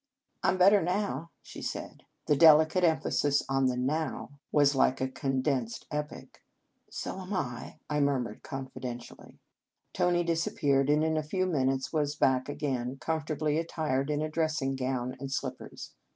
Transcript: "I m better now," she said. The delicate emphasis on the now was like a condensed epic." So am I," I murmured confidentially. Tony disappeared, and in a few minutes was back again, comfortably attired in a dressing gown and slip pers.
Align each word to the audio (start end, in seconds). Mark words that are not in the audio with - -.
"I 0.43 0.49
m 0.49 0.57
better 0.57 0.81
now," 0.81 1.29
she 1.43 1.61
said. 1.61 2.05
The 2.25 2.35
delicate 2.35 2.83
emphasis 2.83 3.43
on 3.47 3.67
the 3.67 3.77
now 3.77 4.39
was 4.51 4.73
like 4.73 4.99
a 4.99 5.07
condensed 5.07 5.85
epic." 5.91 6.41
So 6.89 7.19
am 7.21 7.35
I," 7.35 7.77
I 7.87 7.99
murmured 7.99 8.41
confidentially. 8.41 9.37
Tony 9.93 10.23
disappeared, 10.23 10.89
and 10.89 11.03
in 11.03 11.17
a 11.17 11.21
few 11.21 11.45
minutes 11.45 11.93
was 11.93 12.15
back 12.15 12.49
again, 12.49 12.97
comfortably 12.97 13.59
attired 13.59 14.09
in 14.09 14.23
a 14.23 14.27
dressing 14.31 14.75
gown 14.75 15.15
and 15.19 15.31
slip 15.31 15.59
pers. 15.59 15.93